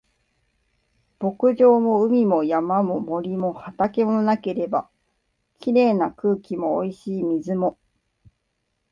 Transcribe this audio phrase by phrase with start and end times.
[1.19, 4.89] 牧場も海も山も森も畑もなければ、
[5.59, 7.77] 綺麗な空気も美味しい水も